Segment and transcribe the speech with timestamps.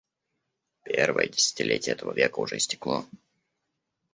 [0.83, 3.05] Первое десятилетие этого века уже истекло.